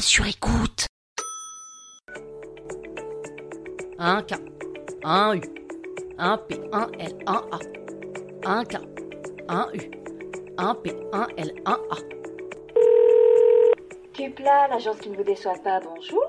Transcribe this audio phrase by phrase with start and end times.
[0.00, 0.86] Sur écoute.
[3.98, 4.34] Un K,
[5.02, 5.40] un U,
[6.18, 7.58] un P, un L, un A,
[8.44, 8.76] un K,
[9.48, 9.90] un U,
[10.58, 11.96] un P, un L, un A.
[14.12, 16.26] Cupla, l'agence qui ne vous déçoit pas, bonjour.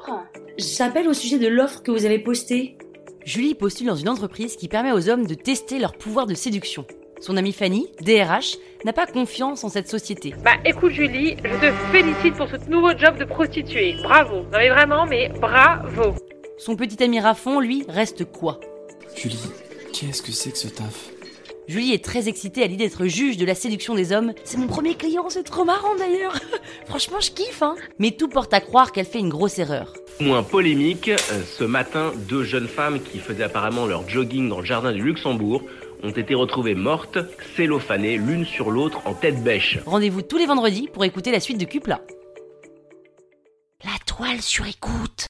[0.58, 2.78] J'appelle au sujet de l'offre que vous avez postée.
[3.26, 6.86] Julie postule dans une entreprise qui permet aux hommes de tester leur pouvoir de séduction.
[7.22, 10.34] Son amie Fanny, DRH, n'a pas confiance en cette société.
[10.44, 13.98] Bah écoute Julie, je te félicite pour ce nouveau job de prostituée.
[14.02, 14.44] Bravo.
[14.44, 16.16] Non mais vraiment, mais bravo.
[16.58, 18.60] Son petit ami Raffon, lui, reste quoi?
[19.16, 19.38] Julie,
[19.92, 21.10] qu'est-ce que c'est que ce taf?
[21.68, 24.34] Julie est très excitée à l'idée d'être juge de la séduction des hommes.
[24.44, 26.34] C'est mon premier client, c'est trop marrant d'ailleurs.
[26.88, 27.76] Franchement, je kiffe, hein.
[28.00, 29.94] Mais tout porte à croire qu'elle fait une grosse erreur.
[30.20, 34.66] Moins polémique, euh, ce matin, deux jeunes femmes qui faisaient apparemment leur jogging dans le
[34.66, 35.62] jardin du Luxembourg
[36.04, 37.18] ont été retrouvées mortes,
[37.56, 39.80] cellophanées l'une sur l'autre en tête bêche.
[39.86, 42.02] Rendez-vous tous les vendredis pour écouter la suite de Cupla.
[43.84, 45.29] La toile sur écoute.